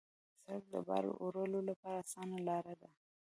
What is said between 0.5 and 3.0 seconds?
د بار وړلو لپاره اسانه لاره ده.